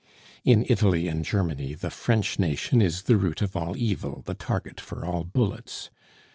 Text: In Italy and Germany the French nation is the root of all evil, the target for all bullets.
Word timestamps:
In 0.43 0.65
Italy 0.67 1.07
and 1.07 1.23
Germany 1.23 1.75
the 1.75 1.91
French 1.91 2.39
nation 2.39 2.81
is 2.81 3.03
the 3.03 3.17
root 3.17 3.39
of 3.43 3.55
all 3.55 3.77
evil, 3.77 4.23
the 4.25 4.33
target 4.33 4.81
for 4.81 5.05
all 5.05 5.23
bullets. 5.23 5.91